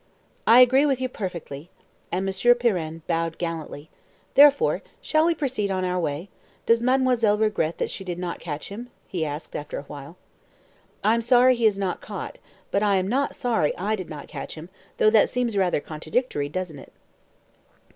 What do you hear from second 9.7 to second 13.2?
a while. "I am sorry he is not caught but I am